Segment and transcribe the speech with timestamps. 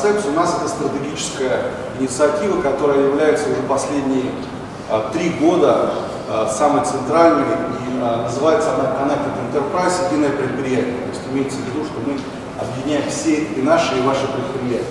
[0.00, 0.32] концепцию.
[0.32, 1.64] У нас это стратегическая
[1.98, 4.32] инициатива, которая является уже последние
[4.88, 5.90] а, три года
[6.28, 10.94] а, самой центральной и а, называется она Connected Enterprise, единое предприятие.
[10.94, 12.18] То есть имеется в виду, что мы
[12.60, 14.86] объединяем все и наши, и ваши предприятия.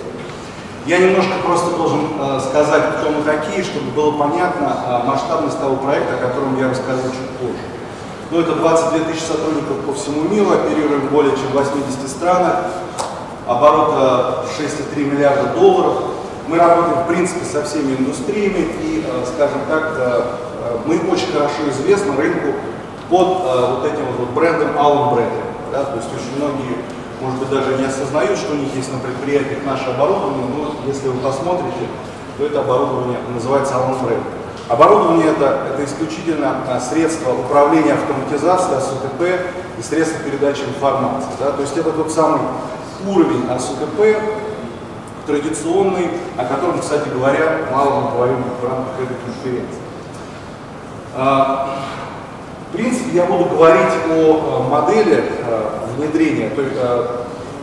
[0.86, 2.00] Я немножко просто должен
[2.40, 7.30] сказать, кто мы такие, чтобы было понятно масштабность того проекта, о котором я расскажу чуть
[7.38, 7.62] позже.
[8.30, 12.64] Ну, это 22 тысячи сотрудников по всему миру, оперируем в более чем 80 странах,
[13.50, 15.94] оборот 6,3 миллиарда долларов.
[16.46, 20.22] Мы работаем, в принципе, со всеми индустриями и, э, скажем так, э,
[20.62, 22.54] э, мы очень хорошо известны рынку
[23.08, 25.42] под э, вот этим вот брендом Allen Bradley.
[25.72, 25.84] Да?
[25.84, 26.76] То есть очень многие
[27.20, 31.08] может быть, даже не осознают, что у них есть на предприятиях наше оборудование, но если
[31.08, 31.84] вы посмотрите,
[32.38, 34.22] то это оборудование называется Allen Brand.
[34.70, 39.20] Оборудование это, это исключительно средство управления автоматизацией, АСУТП
[39.78, 41.28] и средства передачи информации.
[41.38, 41.50] Да?
[41.50, 42.40] То есть это тот самый
[43.06, 44.18] уровень АСУТП,
[45.26, 49.80] традиционный, о котором, кстати говоря, мало мы говорим в рамках этой конференции.
[51.16, 51.78] А,
[52.68, 55.24] в принципе, я буду говорить о модели
[55.96, 56.76] внедрения, то есть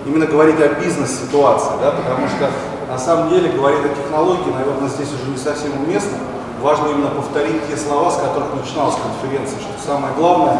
[0.05, 2.49] именно говорить о бизнес-ситуации, да, потому что
[2.89, 6.17] на самом деле говорить о технологии, наверное, здесь уже не совсем уместно.
[6.61, 10.57] Важно именно повторить те слова, с которых начиналась конференция, что самое главное,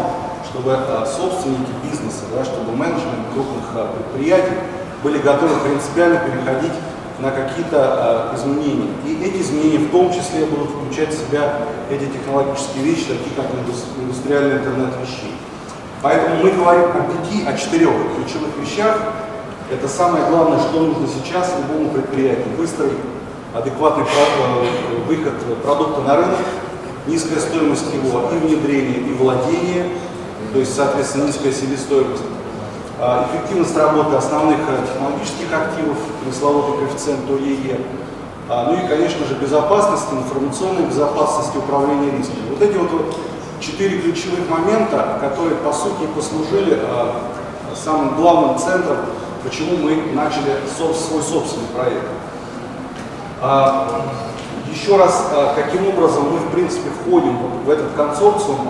[0.50, 4.56] чтобы собственники бизнеса, да, чтобы менеджмент крупных предприятий
[5.02, 6.72] были готовы принципиально переходить
[7.20, 8.90] на какие-то э, изменения.
[9.04, 11.56] И эти изменения в том числе будут включать в себя
[11.90, 13.46] эти технологические вещи, такие как
[14.00, 15.34] индустриальный интернет вещей.
[16.00, 18.96] Поэтому мы говорим о пяти, о четырех ключевых вещах.
[19.70, 22.46] Это самое главное, что нужно сейчас любому предприятию.
[22.56, 22.92] Быстрый,
[23.52, 24.04] адекватный
[25.06, 26.38] выход продукта на рынок,
[27.08, 29.88] низкая стоимость его и внедрения, и владения,
[30.52, 32.22] то есть, соответственно, низкая себестоимость
[33.00, 37.80] а, эффективность работы основных э, технологических активов, пресловутый коэффициент ОЕЕ,
[38.48, 42.48] а, ну и, конечно же, безопасность, информационная безопасность и управление рисками.
[42.50, 43.14] Вот эти вот
[43.60, 47.20] четыре ключевых момента, которые, по сути, послужили а,
[47.76, 48.96] самым главным центром,
[49.44, 52.08] почему мы начали свой собственный проект.
[54.68, 58.68] Еще раз, каким образом мы, в принципе, входим в этот консорциум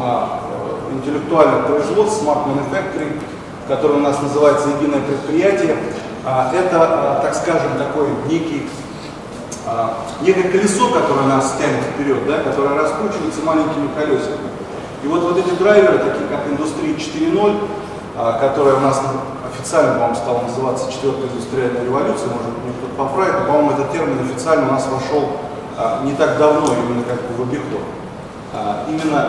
[0.93, 3.21] интеллектуальных производств, Smart Manufacturing,
[3.69, 5.77] которое у нас называется «Единое предприятие»,
[6.25, 8.69] а, это, а, так скажем, такой некий,
[9.67, 14.51] а, некое колесо, которое нас тянет вперед, да, которое раскручивается маленькими колесиками.
[15.05, 17.69] И вот, вот эти драйверы, такие как «Индустрия 4.0»,
[18.41, 19.01] которая у нас
[19.47, 24.19] официально, по-моему, стала называться «Четвертая индустриальная революция», может быть, кто-то поправит, но, по-моему, этот термин
[24.21, 25.39] официально у нас вошел
[26.03, 27.81] не так давно, именно как бы в обиход.
[28.89, 29.29] Именно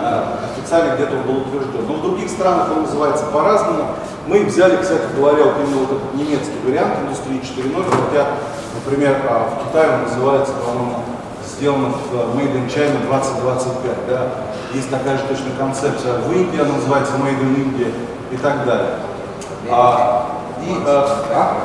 [0.56, 1.86] официально где-то он был утвержден.
[1.88, 3.88] Но в других странах он называется по-разному.
[4.28, 8.28] Мы взяли, кстати говоря, вот именно вот этот немецкий вариант индустрии 4.0, хотя,
[8.76, 11.00] например, а, в Китае он называется, по-моему,
[11.44, 14.08] сделано в Made in China 2025.
[14.08, 14.28] Да?
[14.74, 16.20] Есть такая же точно концепция.
[16.20, 17.92] В Индии она называется Made in India
[18.32, 18.96] и так далее.
[19.70, 20.28] А,
[20.62, 21.58] и, а, а?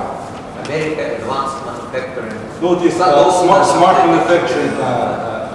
[0.67, 2.35] Америка Advanced Manufacturing.
[2.61, 5.49] Ну вот есть uh, Smart, Smart Manufacturing uh,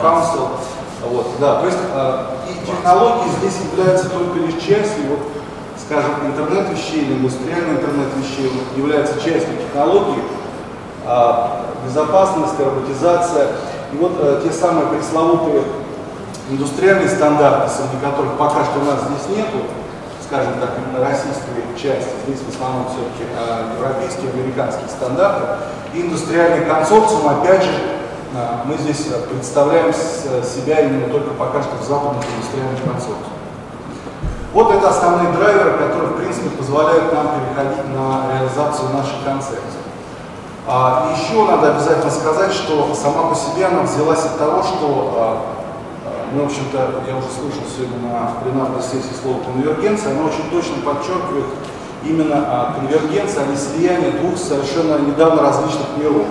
[0.00, 0.50] Council.
[1.10, 5.20] Вот, да, то есть uh, и технологии здесь являются только лишь частью вот,
[5.84, 10.22] скажем, интернет вещей или индустриальный интернет вещей является частью технологии,
[11.04, 13.48] а, безопасность, роботизация.
[13.92, 15.62] И вот а, те самые пресловутые
[16.50, 19.66] индустриальные стандарты, среди которых пока что у нас здесь нету,
[20.26, 25.46] скажем так, именно российской части, здесь в основном все-таки а, европейские, американские стандарты,
[25.94, 27.70] и индустриальный консорциум, опять же,
[28.64, 33.36] мы здесь представляем себя именно только пока что в западных индустриальных консорциумах.
[34.52, 39.84] Вот это основные драйверы, которые, в принципе, позволяют нам переходить на реализацию нашей концепции.
[40.66, 45.56] А, еще надо обязательно сказать, что сама по себе она взялась от того, что, а
[46.32, 50.82] ну, в общем-то, я уже слышал сегодня на пленарной сессии слово конвергенция, она очень точно
[50.82, 51.46] подчеркивает
[52.02, 56.26] именно а, конвергенция, а не слияние двух совершенно недавно различных миров.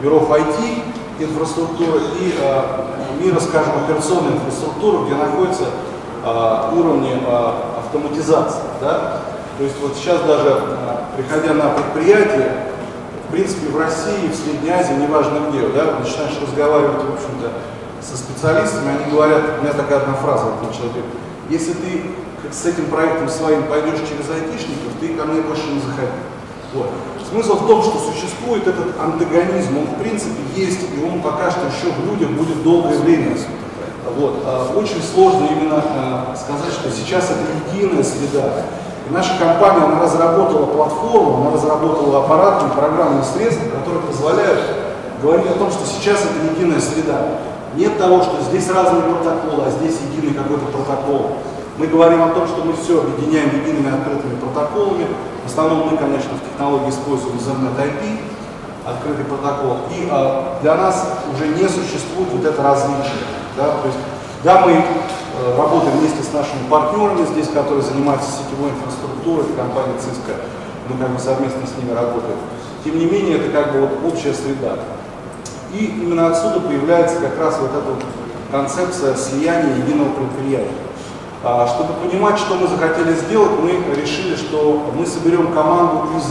[0.00, 0.82] Миров IT,
[1.18, 5.64] инфраструктуры и а, мира, скажем, операционной инфраструктуры, где находится
[6.24, 8.62] а, уровне а, автоматизации.
[8.80, 9.20] Да?
[9.58, 12.66] То есть вот сейчас даже, а, приходя на предприятие,
[13.28, 17.50] в принципе, в России, в Средней Азии, неважно где, да, начинаешь разговаривать, в общем-то,
[18.00, 21.04] со специалистами, они говорят, у меня такая одна фраза, вот человек
[21.52, 22.02] если ты
[22.50, 26.08] с этим проектом своим пойдешь через айтишников, ты ко мне больше не заходи.
[26.74, 26.88] Вот.
[27.30, 31.66] Смысл в том, что существует этот антагонизм, он в принципе есть, и он пока что
[31.66, 33.36] еще в людях будет долгое время.
[34.16, 34.42] Вот.
[34.44, 38.64] А, очень сложно именно а, сказать, что сейчас это единая среда.
[39.08, 44.60] И наша компания, она разработала платформу, она разработала аппаратные программные средства, которые позволяют
[45.22, 47.38] говорить о том, что сейчас это единая среда.
[47.76, 51.36] Нет того, что здесь разные протоколы, а здесь единый какой-то протокол.
[51.78, 55.06] Мы говорим о том, что мы все объединяем едиными открытыми протоколами.
[55.44, 58.20] В основном мы, конечно, в технологии используем Ethernet IP,
[58.84, 59.78] открытый протокол.
[59.90, 63.24] И а, для нас уже не существует вот это различие.
[63.56, 63.68] Да?
[63.80, 63.98] То есть,
[64.44, 69.94] да, мы э, работаем вместе с нашими партнерами здесь, которые занимаются сетевой инфраструктурой, это компания
[69.96, 70.34] Cisco,
[70.88, 72.36] мы как бы совместно с ними работаем.
[72.84, 74.76] Тем не менее, это как бы вот общая среда.
[75.72, 78.04] И именно отсюда появляется как раз вот эта вот
[78.50, 80.91] концепция слияния единого предприятия.
[81.44, 86.30] А, чтобы понимать, что мы захотели сделать, мы решили, что мы соберем команду из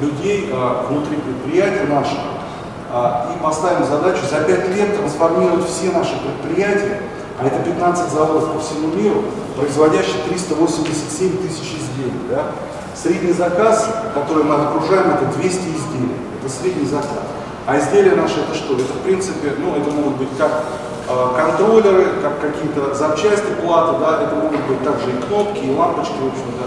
[0.00, 2.38] людей а, внутри предприятия нашего
[2.92, 7.02] а, и поставим задачу за 5 лет трансформировать все наши предприятия,
[7.40, 9.24] а это 15 заводов по всему миру,
[9.56, 12.20] производящих 387 тысяч изделий.
[12.30, 12.52] Да?
[12.94, 16.16] Средний заказ, который мы окружаем, это 200 изделий.
[16.40, 17.26] Это средний заказ.
[17.66, 18.74] А изделия наши это что?
[18.74, 20.64] Это в принципе, ну это могут быть как
[21.08, 26.26] контроллеры, как какие-то запчасти платы, да, это могут быть также и кнопки, и лампочки, в
[26.26, 26.64] общем-то,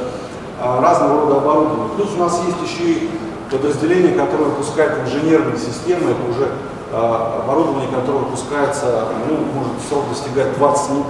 [0.60, 1.90] э, разного рода оборудование.
[1.96, 3.10] Плюс у нас есть еще и
[3.52, 6.48] подразделение, которое выпускает инженерные системы, это уже
[6.92, 11.06] э, оборудование, которое выпускается, ну, может срок достигать 20 недель.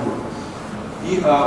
[1.05, 1.39] И э,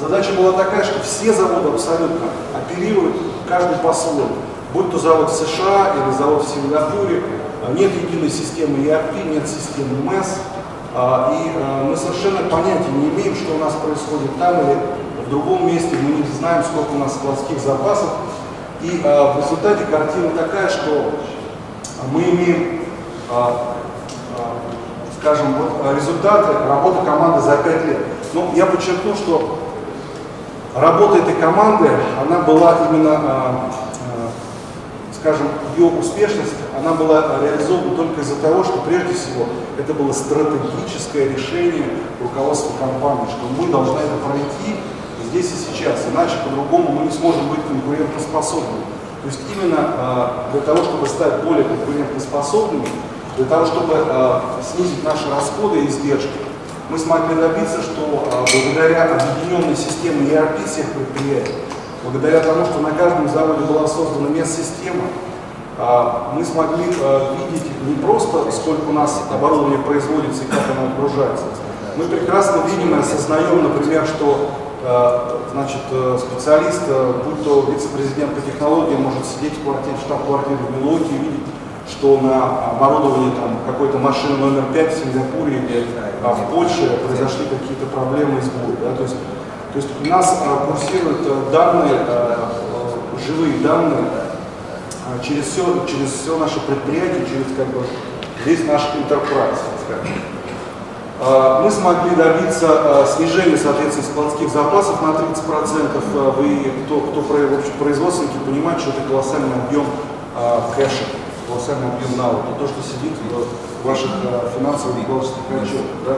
[0.00, 2.26] задача была такая, что все заводы абсолютно
[2.56, 3.16] оперируют
[3.48, 4.36] каждый по-своему.
[4.74, 7.22] Будь то завод в США или завод в Сингапуре,
[7.76, 10.38] нет единой системы ERP, нет системы MES,
[10.94, 14.76] и мы совершенно понятия не имеем, что у нас происходит там или
[15.26, 18.10] в другом месте, мы не знаем, сколько у нас складских запасов,
[18.82, 21.12] и а, в результате картина такая, что
[22.12, 22.80] мы имеем,
[23.30, 23.76] а,
[24.36, 24.56] а,
[25.20, 27.98] скажем, вот результаты работы команды за 5 лет.
[28.34, 29.58] Но я подчеркну, что
[30.74, 31.90] работа этой команды,
[32.20, 34.30] она была именно, а, а,
[35.18, 35.46] скажем,
[35.76, 39.46] ее успешность, она была реализована только из-за того, что прежде всего
[39.78, 41.84] это было стратегическое решение
[42.20, 44.80] руководства компании, что мы должны это пройти
[45.32, 48.84] здесь и сейчас, иначе по-другому мы не сможем быть конкурентоспособными.
[49.22, 52.88] То есть именно э, для того, чтобы стать более конкурентоспособными,
[53.36, 56.28] для того, чтобы э, снизить наши расходы и издержки,
[56.90, 61.54] мы смогли добиться, что э, благодаря объединенной системе ERP всех предприятий,
[62.04, 65.04] благодаря тому, что на каждом заводе была создана мест-система,
[65.78, 71.44] мы смогли видеть не просто, сколько у нас оборудования производится и как оно отгружается.
[71.96, 74.50] Мы прекрасно видим и осознаем, например, что
[74.84, 80.56] Э, значит, э, специалист, э, будь то вице-президент по технологиям, может сидеть в квартире, штаб-квартире
[80.58, 81.46] в Милуоке и видеть,
[81.86, 85.86] что на оборудовании там, какой-то машины номер 5 в Сингапуре или
[86.24, 88.74] а в Польше произошли какие-то проблемы и сбои.
[88.82, 88.96] Да?
[88.96, 89.14] То, есть,
[89.72, 92.50] то есть у нас а, курсируют данные, а,
[93.24, 94.21] живые данные а,
[95.22, 97.84] через, все, через все наше предприятие, через как бы,
[98.44, 99.58] весь наш enterprise.
[101.24, 106.02] А, мы смогли добиться а, снижения, соответственно, складских запасов на 30%.
[106.16, 109.86] А, вы, кто, кто в общем, производственники, понимают, что это колоссальный объем
[110.76, 111.04] кэша,
[111.46, 112.58] колоссальный объем налога.
[112.58, 114.10] То, что сидит в ваших
[114.56, 115.96] финансовых и бухгалтерских отчетах.
[116.06, 116.16] Да?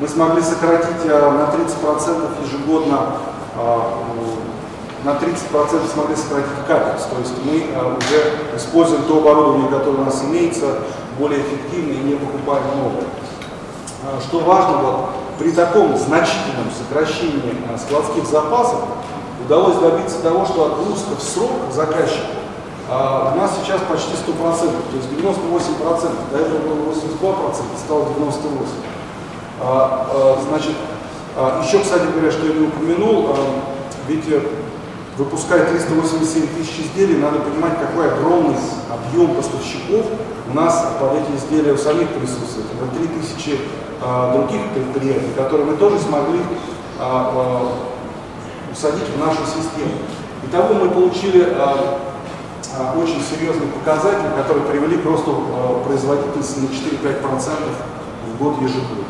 [0.00, 3.16] Мы смогли сократить на 30% ежегодно
[5.04, 7.04] на 30% смогли сократить капекс.
[7.04, 10.78] То есть мы уже используем то оборудование, которое у нас имеется,
[11.18, 13.04] более эффективно и не покупаем новое.
[14.02, 18.80] А, что важно, вот, при таком значительном сокращении а, складских запасов
[19.44, 22.34] удалось добиться того, что отгрузка в срок заказчику
[22.88, 28.66] а, у нас сейчас почти 100%, то есть 98%, до этого было 82%, стало 98%.
[29.60, 30.72] А, а, значит,
[31.64, 33.34] еще, кстати говоря, что я не упомянул,
[34.06, 34.40] ведь э,
[35.16, 38.56] выпуская 387 тысяч изделий, надо понимать, какой огромный
[38.90, 40.06] объем поставщиков
[40.50, 42.66] у нас под эти изделия у самих присутствует.
[42.82, 43.60] Это 3000
[44.02, 46.40] а, других предприятий, которые мы тоже смогли
[46.98, 49.92] а, а, усадить в нашу систему.
[50.46, 52.00] Итого мы получили а,
[52.96, 57.50] очень серьезный показатель, который привели к росту а, производительности на 4-5%
[58.26, 59.03] в год ежегодно.